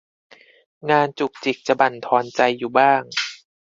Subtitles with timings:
[0.89, 3.01] งานจุกจิกจะบั่นทอนใจอยู่บ้าง